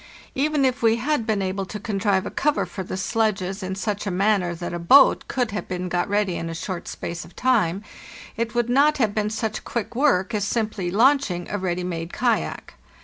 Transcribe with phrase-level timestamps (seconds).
[0.33, 4.07] Even if we had been able to contrive a cover for the sledges in such
[4.07, 7.35] a manner that a boat could have been got ready in a short space of
[7.35, 7.83] time,
[8.35, 12.73] it would not have been such quick work as_ simply launching a ready made kayak.